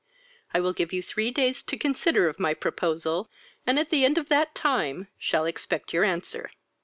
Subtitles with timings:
[0.51, 3.29] I will give you three days to consider of my proposal,
[3.67, 6.49] and at the end of that time shall expect your answer."